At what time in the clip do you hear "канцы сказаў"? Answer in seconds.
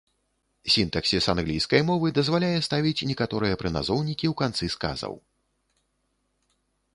4.41-5.15